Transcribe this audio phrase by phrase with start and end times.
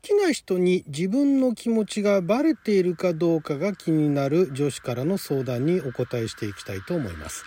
[0.00, 7.44] きな人に自分の気持ちがバレているかどうかが気になる女子からの相談にお答えしていきたいと思います。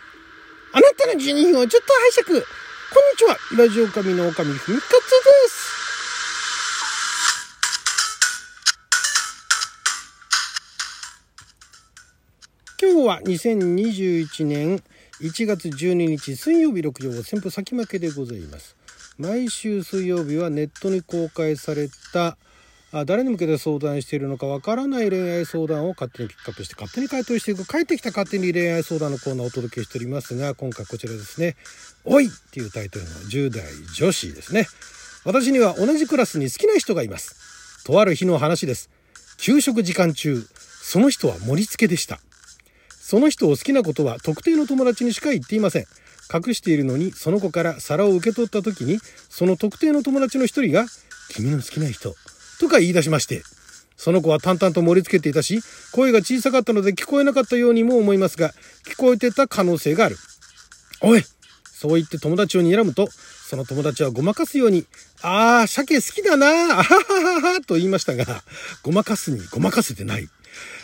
[0.72, 2.42] あなたの12分をちょっと拝借。
[2.42, 3.38] こんにちは。
[3.58, 4.98] ラジオ神の狼ふみかつで
[5.50, 5.80] す。
[12.82, 14.82] 今日は2021年
[15.22, 18.79] 1月12日水曜日6時を先歩先負けでございます。
[19.20, 22.38] 毎週水曜日はネットに公開された
[22.94, 31.58] あ誰に向けて相談しているのかわからない恋愛相談を勝手にピックアップして勝手に回答していく帰ってきた勝手に恋愛相談のコーナーをお届けしておりますが今回こちらですね
[32.06, 34.68] 「おい!」っていうタイトルの10代女子ですね。
[35.26, 37.84] 私には同じクラスに好きな人がいます。
[37.84, 38.90] とある日の話です。
[39.38, 40.48] 給食時間中
[40.82, 42.22] その人は盛り付けでした。
[43.02, 45.86] その人を好きなことは特定の友達にしか言っていません。
[46.32, 50.86] 隠しているのにその子から皿を受け取った時にその特定の友達の一人が
[51.30, 52.16] 「君の好きな人」
[52.60, 53.44] とか言い出しまして
[53.98, 58.54] その子は淡々と盛り付けていたし声が小さかったので聞こえなかったようにも思いますが
[58.86, 60.18] 聞こえてた可能性がある
[61.02, 61.24] おい！
[61.64, 64.86] そう言って友達を睨むとその友達はごまかすように
[65.22, 68.44] 「ああ鮭好きだなあはははは」と言いましたが
[68.84, 70.30] ごまかすにごまかせてない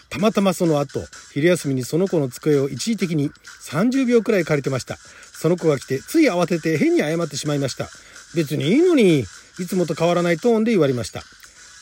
[0.10, 3.32] たまたまその後昼休みにその子の机を一時的に
[3.64, 4.98] 30秒くらい借りてました。
[5.46, 7.88] その子が来てつい慌てて変に謝ってしまいました。
[8.34, 9.26] 別にいいのにい
[9.68, 11.22] つもと変わらないトーンで言われました。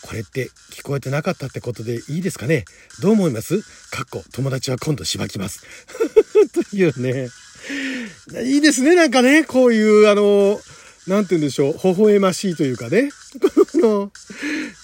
[0.05, 2.65] これって聞こえてなかったってことでいいですかね？
[3.01, 3.61] どう思います？
[3.89, 5.63] かっこ友達は今度しばきます。
[6.69, 7.29] というね。
[8.43, 9.45] いいですねなんかね。
[9.45, 10.59] こういうあの
[11.07, 13.11] なんて言うんでしょう、微笑ましいというかね。
[13.39, 14.11] この、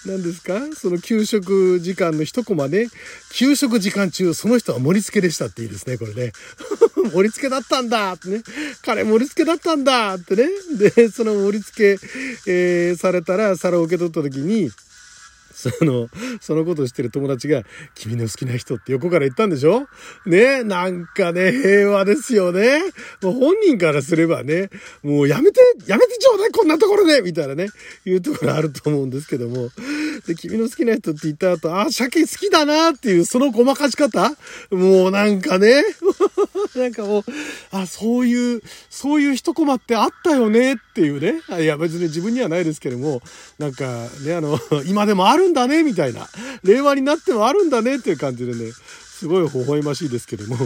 [0.05, 0.59] 何ですか？
[0.75, 2.87] その給食時間の一コマね。
[3.31, 6.31] 給食時間中、その人は盛り付けでしたっていいですね、これね。
[7.11, 8.43] 盛り付けだったんだってね。
[8.83, 10.49] 彼盛り付けだったんだってね。
[10.77, 12.05] で、その盛り付け、
[12.47, 14.69] えー、されたら皿を受け取った時に、
[15.59, 17.63] その、そのことをしてる友達が、
[17.95, 19.87] 君の好きな人って横から言ったんでしょ？
[20.25, 22.79] ねなんかね、平和ですよね。
[23.21, 24.69] もう本人からすればね、
[25.03, 27.67] もうやめて、やめてちょうだい、こんなところでみたいなね、
[28.05, 29.69] いうところあると思うんですけども。
[30.27, 34.35] で、君の好きな人って言った後、あ、鮭好きだなっていう、そのごまかし方？
[34.71, 35.83] もうなんかね、
[36.75, 37.23] なんかもう、
[37.71, 41.41] あ、そういう、そういう一コマってあったよねっていうね。
[41.61, 43.21] いや、別に自分にはないですけども、
[43.57, 46.29] なんかね、あの、 今でもあるんだね、みたいな。
[46.63, 48.71] 令和になってもあるんだね、っていう感じでね、
[49.19, 50.57] すごい微笑ましいですけども。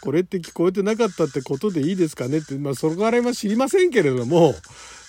[0.00, 4.54] これって聞こえてなかったってことでいいですかねって、まあ、そこから辺は知りませんけれども、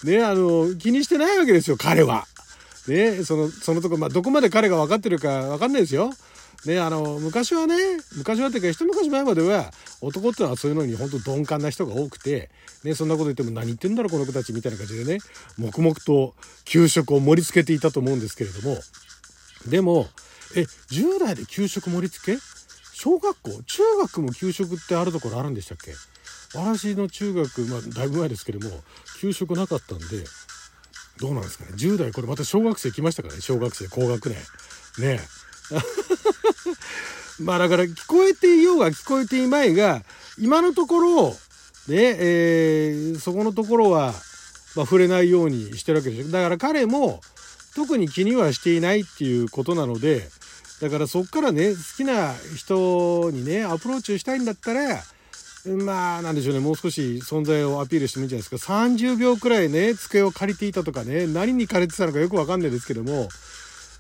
[0.04, 2.28] ね、あの、気にしてないわけですよ、彼は。
[2.88, 6.12] ね、その、そのとこ、まあ、どこまで彼が分かってるか分かんないですよ。
[6.66, 7.76] ね、あの、昔はね、
[8.18, 9.72] 昔はっていうか、一昔前までは、
[10.02, 12.52] 男ってのはそういうのに本当鈍感な人が多くて、
[12.84, 15.20] ね、そんなこと言っても何言ってんだろ、この子たちみたいな感じでね、
[15.58, 18.78] 黙々と給食を盛り付けていたと思うんですけれども、
[19.68, 20.08] でも、
[20.56, 22.42] え、10代で給食盛り付け？
[22.94, 23.64] 小学校？
[23.64, 25.94] 中学も給食ってあるところあるんでしたっけ？
[26.54, 28.76] 私の中学、まあ、だいぶ前ですけども、
[29.20, 30.06] 給食なかったんで、
[31.22, 31.72] どうなんですかね。
[31.76, 33.42] 10代、これまた小学生来ましたからね。
[33.42, 34.38] 小学生、高学年。
[35.00, 35.22] ね
[37.40, 40.04] まあだから聞こえていようが聞こえていまいが、
[40.40, 41.30] 今のところ、
[41.88, 44.14] ね、えー、そこのところは、
[44.76, 46.32] まあ、触れないようにしてるわけですよ。
[46.32, 47.22] だから彼も
[47.76, 50.28] 特に気にはしていないっていうことなので、
[50.82, 55.04] だからそっからね、好きな人にね、アプローチをしたいんだったら、
[55.66, 58.74] まあ、なんでしょうね、もう少し存在をアピールしてもいいんじゃないですか。
[58.74, 63.30] 30秒くらいね、机を借りていたとかね、何に借りてたのかよくわかんないですけども、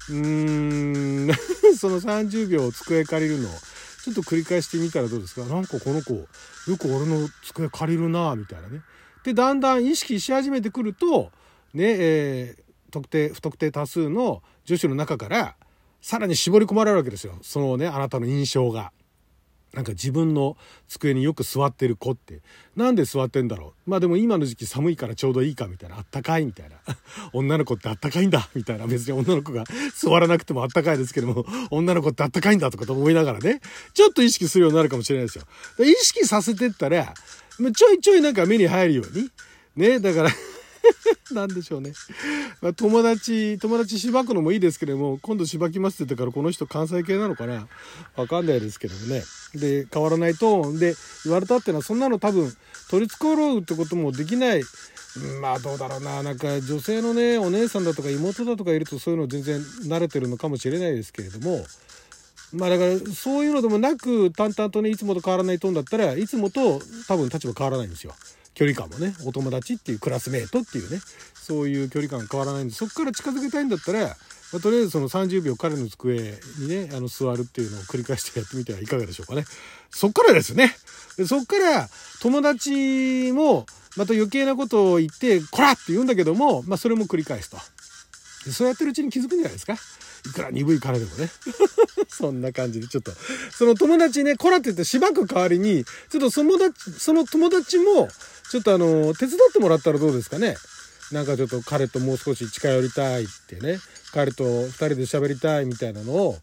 [0.10, 1.32] うーん、
[1.78, 3.50] その30秒机借りるの、
[4.04, 5.46] ちょっと繰り返してみたらどうですか？
[5.46, 6.28] なんかこの子、よ
[6.80, 8.82] く俺の机借りるなみたいなね。
[9.24, 11.32] で、だんだん意識し始めてくると、
[11.76, 15.56] ね、えー、特定、不特定多数の女子の中から、
[16.02, 17.38] さらに絞り込まれるわけですよ。
[17.44, 18.92] そのね、あなたの印象が。
[19.74, 22.42] なんか自分の机によく座ってる子って、
[22.76, 26.76] なんで座ってんだろうまあでも今の時期寒いからちょうどいいかみたいな、あったかいみたいな。
[27.32, 28.88] 女の子ってあったかいんだみたいな。
[28.88, 29.64] 別に女の子が
[29.96, 33.62] 座らなくてもあったかいですけども、女の子ってあったかいんだとかと思いながらね、
[33.94, 35.46] ちょっと意識するようになるかもしれないですよ。
[35.80, 37.14] 意識させてったら、
[37.74, 39.30] ちょいちょいなんか目に入るように。
[39.76, 40.30] ね、だから
[41.32, 41.94] なんでしょうね。
[42.62, 47.68] まあ、友達、友達しばくのもいいですけども、今度しばきますって言ったからこの人関西系なのかな？
[48.16, 49.24] わかんないですけどもね。
[49.56, 52.54] で、変わらないトーンで言われたっていうのは、そんなの多分
[52.90, 54.64] 取り繕うってこともできない。
[55.42, 56.24] まあどうだろうな。
[56.24, 61.66] なんか女性のね、お姉さんだとか妹だとかいるとそういうの全然慣れてるのかもしれないですけれども、
[62.54, 68.14] まあだからそういうのでもなく淡々とねいつもと変わらないトーンだったらいつもと多分立場変わらないんですよ。
[68.62, 71.00] 距離感もねお友達っていうクラスメートっていうね
[71.34, 74.16] そういう距離感変わらないんでそこから近づけたいんだったら
[74.52, 79.46] まあ、とりあえずその30秒彼の机にねあの座るっていうのを繰り返してやってみてはいかがでしょうかね。
[79.90, 80.76] そっからですね。
[81.16, 81.88] でそっから
[82.22, 83.66] 友達も
[83.96, 87.58] また余計なことを言って「こら!」って言うんだけども、まあ、それも繰り返すと。
[88.46, 89.78] でそうやってるうちに気づくんじゃないですか。
[90.26, 91.30] いくら鈍い彼でもね。
[92.10, 93.12] そんな感じでちょっと。
[93.58, 96.58] その友達ね「こら!」って言ってしばく代わりにちょっとその
[96.98, 98.10] その友達も
[98.52, 100.58] ちょっとあの手伝ってもらったらどうですかね。
[101.12, 103.80] なんかちょっと彼ともう少し近寄りたいってね。
[104.14, 106.38] 彼と2人で喋りたいみたいなのを。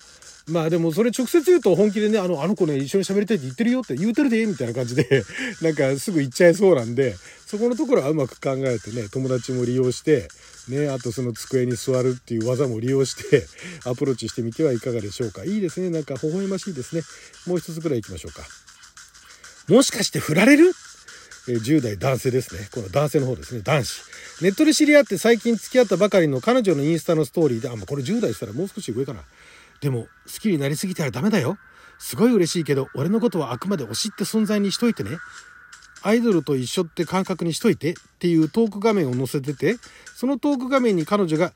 [0.48, 5.24] まあでもそれ直接言うと本気でね、あの、あの子ね、一緒に喋りたいって言ってるよって言うてるで、みたいな感じで、
[5.60, 7.16] なんかすぐ言っちゃいそうなんで、
[7.46, 10.28] そこのところはうまく考えてね、友達も利用して、
[10.68, 13.46] ね、あとその机に座るっていう技も利用して
[13.88, 15.44] アプローチしてみてはいかがでしょうか。
[15.44, 15.90] いいですね。
[15.90, 17.02] なんか微笑ましいですね。
[17.46, 18.46] もう一つぐらい行きましょうか。
[19.68, 20.72] もしかして振られる？
[21.48, 22.68] え10代男性ですね。
[22.72, 23.62] この男性の方ですね。
[23.62, 24.02] 男子。
[24.42, 29.22] ネットで知り合って最近付き合ったばかりの彼女のインスタのストーリーで、あ、もうこれ10代したらもう少し上かな。
[29.80, 31.58] でも、好きになりすぎたらダメだよ。
[31.98, 35.18] すごい嬉しいけど、俺のことはあくまで推しって存在にしといてね。
[36.02, 39.76] アイドルと一緒って感覚にしといてっていうトーク画面を載せてて、
[40.14, 41.54] そのトーク画面に彼女が好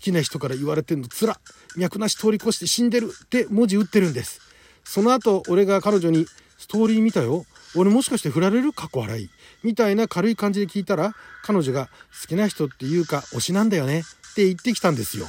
[0.00, 1.38] きな人から言われてんのつら、
[1.76, 4.40] 脈なし通り越して死んでるって文字打ってるんです。
[4.84, 6.26] その後、俺が彼女に
[6.58, 7.44] ストーリー見たよ。
[7.74, 8.72] 俺もしかして振られる？
[8.72, 9.28] 過去笑い。
[9.62, 11.88] みたいな軽い感じで聞いたら、彼女が
[12.22, 15.26] 好きな人っていうか推しなんだよねって言ってきたんですよ。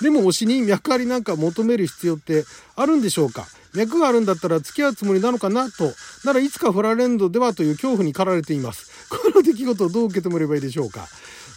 [0.00, 2.44] でも推しに脈ありなんか求める必要って
[2.76, 3.46] あるんでしょうか？
[3.74, 5.92] 脈があるんだったら付き合うつもりなのかなと、
[6.24, 8.90] ならいつか振られんのではという恐怖に駆られています。
[9.10, 11.08] この出来事をどう受け止めればいいでしょうか？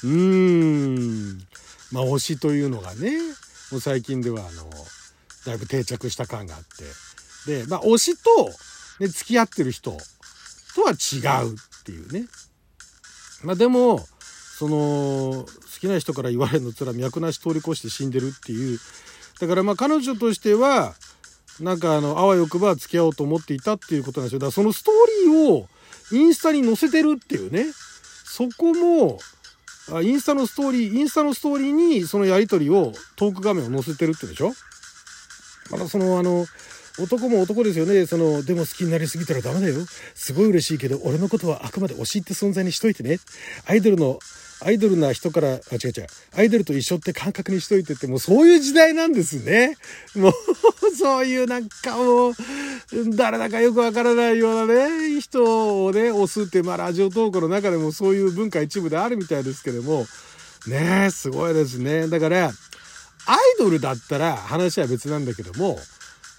[0.03, 1.47] うーん。
[1.91, 3.17] まあ推しというのがね、
[3.71, 4.69] もう最近ではあの、
[5.45, 6.61] だいぶ定着した感があっ
[7.45, 7.63] て。
[7.63, 8.51] で、まあ推しと、
[8.99, 9.97] ね、付き合ってる人
[10.75, 12.27] とは違うっていうね。
[13.43, 14.07] まあでも、
[14.57, 15.45] その、好
[15.79, 18.79] きな人から言われるのつら脈なし通り越して死んでるっていう。
[19.39, 20.93] だからまあ彼女としては、
[21.59, 24.39] なんかあの、あわよくば付き合おうと思っていたっていうことなんですよ。
[24.39, 25.67] だからそのストーリーを
[26.11, 27.65] インスタに載せてるっていうね。
[28.25, 29.19] そこも、
[30.01, 34.53] インスタのストーリー、インスタのストーリーにそのやりとりを、トーク画面を載せてるってでしょ
[35.71, 36.45] まだそのあの、
[36.99, 38.05] 男も男ですよね。
[38.05, 39.75] その、でも好きになりすぎたらダメだよ。
[40.13, 43.19] すごい嬉しいけど、俺のことはあくまで推しって存在にしといてね。
[43.65, 44.19] アイドルの、
[44.61, 45.59] アイドルな人から、あ、違う
[45.89, 46.07] 違う。
[46.35, 49.75] アイドルと一緒って感覚にしといてって、もうそういう時代なんですね。
[50.15, 50.33] もう、
[50.95, 52.33] そういうなんかもう、
[53.15, 60.05] 誰だかよくわからないようなね、人をね、押すって、まあラジオトークの中でもそういう文化一部であるみたいですけども、
[60.67, 62.07] ねすごいですね。
[62.07, 62.51] だから、
[63.25, 65.79] アイドルだったら話は別なんだけども、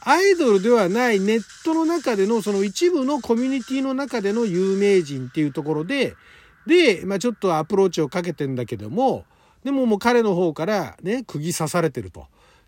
[0.06, 6.15] アイドルではないネットの中でのその一部のコミュニティの中での有名人っていうところで、
[6.67, 9.25] で、まあちょっとアプローチをかけてんだけども、
[9.65, 12.27] でももう彼の方からね、釘刺されてると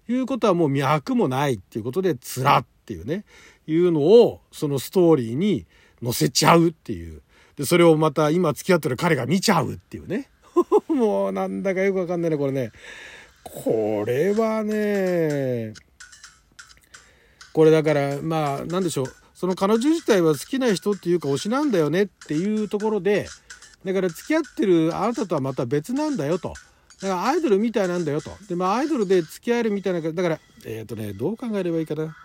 [0.09, 3.25] いうことはもう脈もないっていうことで、つらっていうね、
[3.67, 5.67] いうのをそのストーリーに
[6.03, 7.21] 載せちゃうっていう。
[7.57, 10.31] で、それをまた今付き合ってる彼が見ちゃうっていうね。
[10.89, 12.73] もうなんだかよくわかんないね、これね。
[13.45, 15.75] これはね、
[17.57, 23.29] これだからまあ何でしょうその彼女自体は好きな人っていうか推しなんだよねっていうところで
[23.83, 26.53] だから付き合ってるあなたとはまた別なんだよと。
[27.01, 28.31] だからアイドルみたいなんだよと。
[28.47, 32.17] で、まあアイドルで付き合えるみたいな、だから、えっ、ー、とね、どう考えればいいかな。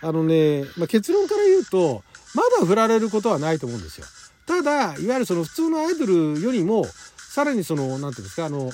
[0.00, 2.04] あのね、まあ、結論から言うと、
[2.34, 4.06] まだ振られることはないと思うんですよ。
[4.46, 6.84] ただ、いわゆるその普通のアイドルよりも、
[7.16, 8.70] さらにその、なんていうんですか、あの、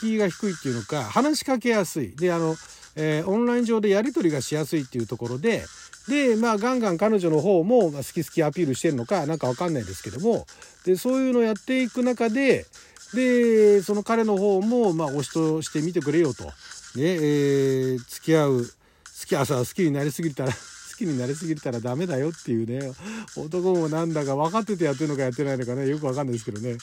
[0.00, 2.14] 敷居が低いっていうのか、話しかけやすい。
[2.16, 2.56] で、あの、
[3.00, 5.64] えー、オンライン上でやり取りがしやすいっていうところで、
[6.08, 10.46] で、まあ、ガンガン彼女の方も好き好きアピールしてるのか、なんかわかんないですけども、
[10.84, 12.66] で、そういうのをやっていく中で、
[13.14, 16.44] で、その彼の方も、まあ、推しとして見てくれよと。
[16.44, 16.50] ね、
[16.96, 20.58] えー、付き合う、好き、朝好きになりすぎたら、 好
[20.98, 22.92] きになりすぎたらダメだよっていうね、
[23.36, 26.76] 男もなんだか分かっててやってるのかやってないのかね、よくわかんないですけどね。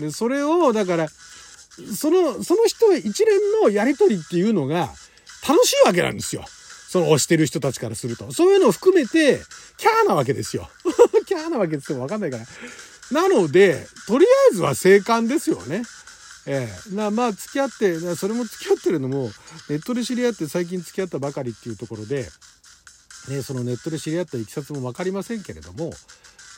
[0.00, 4.92] で、それを、だから、その、その人一連のやりとりっていうのが、
[5.48, 6.44] 楽しいわけなんですよ。
[6.46, 8.32] その推してる人たちからすると。
[8.32, 9.40] そういうのを含めて、
[9.78, 10.68] キャーなわけですよ。
[11.26, 12.00] キャーなわけですよ。
[12.00, 12.46] わかんないから。
[13.10, 15.82] なので、とりあえずは生還ですよね。
[16.46, 19.30] ええなまあ付き合ってそれも付き合ってるのも
[19.68, 22.26] ネットで知り合って最近付き合ったばかりっていうところで、
[23.28, 25.92] ね、そのネットで知り合ったいきさつも分かりませんけれども、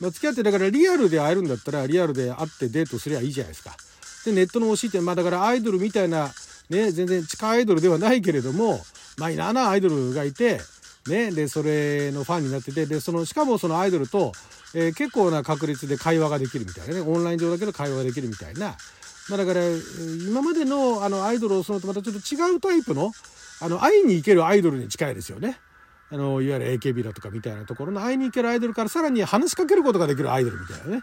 [0.01, 3.77] まあ、付き合ってだからリアルで会えるんだったらリアルで会ってデートすりゃいいじゃないですか。
[4.25, 6.31] でネットの推しってまあだからアイドルみたいな
[6.71, 8.81] ね、全然地下アイドルではないけれども、
[9.19, 10.61] マイナーなアイドルがいて、
[11.09, 14.33] ね、で、それのファンになってて、で、その、しかもそのアイドルと、
[14.75, 18.77] えー、結構な確率で会話ができるみたいなね、オンライン上だけど会話ができるみたいな、
[19.29, 19.61] まあだから、
[20.29, 23.13] 今までのあのアイドルをそのとまたちょっと違うタイプの、
[23.61, 25.59] あの、会いに行けるアイドルに近いですよね。
[26.11, 31.03] あの、いわゆる AKB だとかみたいなところの会いに行けるアイドルからさらに話しかけることができるアイドルみたいなね。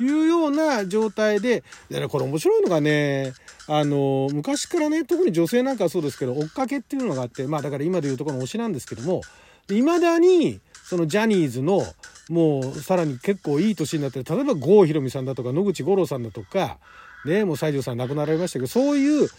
[0.00, 3.32] いうような状態で、でね、これ面白いのがね、
[3.68, 9.22] あの、昔からね、特に女性なんかはそうですけど、追っかけっていうのがあって、まあだから今でいうところの推しなんですけども、
[9.68, 11.84] 未だに、そのジャニーズの、
[12.28, 16.78] もうさらに結構いい年になって例えば郷ひろみさんだとか野口五郎さんだとか
[17.26, 19.32] ねもう西条さん亡くなられましたけどそういうフ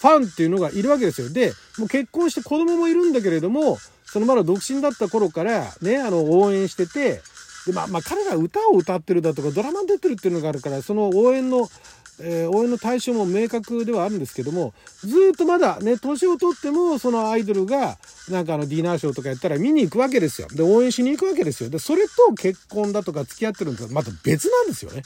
[0.00, 1.32] ァンっていうのがいるわけですよ。
[1.32, 7.20] でもう結婚して子供もいるんだけれどもそのまだ独身だった頃からねあの応援してて
[7.66, 11.68] でまあまあ彼ら歌を歌ってるだとかドラマに出てるっていうのがあるからその応援の
[12.20, 17.98] えー、応援の対象も明確ではあるんですけどもずっとまだね年を取ってもそのアイドルが
[18.30, 20.48] なんかあのディナーショーとかやったら見に行くわけですよ。
[20.48, 21.70] で応援しに行くわけですよ。
[21.70, 25.02] でそれと結婚だとか付き合ってるんですまた別なんですよね。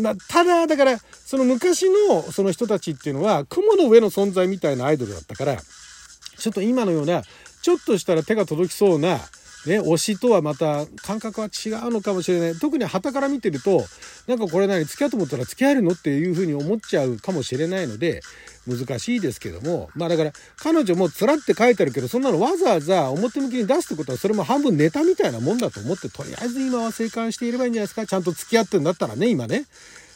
[0.00, 7.22] まあ、ただだからその昔のその人たちっていうのは雲の上の存在みたいなアイドルだったからちょっと今のような
[7.62, 9.20] ちょっとしたら手が届きそうな
[9.66, 12.54] ね、推しとはまた感覚は違うのかもしれない。
[12.54, 13.84] 特に旗から見てると、
[14.26, 18.20] なんかこれ何付き合うと思ったら付き合えるのっていうふうに思っちゃうかもしれないので、
[18.66, 28.06] 難しいですけども、まあだから彼女もつらって書いてあるけど、そんなのわざわざ表向きに出すってことは、それも半分ネタみたいなもんだと思って、とりあえず今は生還していればいいんじゃないですか。
[28.06, 29.64] ちゃんと付き合ってるんだったらね、今ね。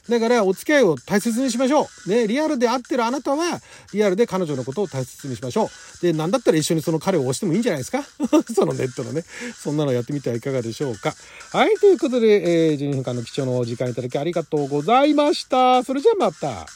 [0.08, 2.10] だからお付き合いを大切にしましょう。
[2.10, 3.60] ね、リアルで会ってるあなたは、
[3.92, 6.02] リアルで彼女のことを大切にしましょう。
[6.02, 8.02] で、なんだったら一緒にその彼を押してもいいんじゃないですか？
[8.54, 9.24] そのネットのね。
[9.62, 11.14] そんなのやってみてはいかがでしょうか。
[11.52, 15.84] はい、ということで、えー、12分間の貴重なお時間いただきありがとうございました。
[15.84, 16.66] それじゃあまた。